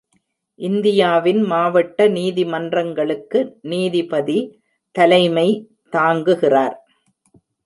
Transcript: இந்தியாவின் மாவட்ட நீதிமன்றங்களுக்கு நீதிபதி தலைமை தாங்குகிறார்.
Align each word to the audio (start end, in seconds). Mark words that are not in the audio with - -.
இந்தியாவின் 0.59 1.41
மாவட்ட 1.43 2.07
நீதிமன்றங்களுக்கு 2.07 3.39
நீதிபதி 3.61 4.39
தலைமை 4.95 5.47
தாங்குகிறார். 5.93 6.75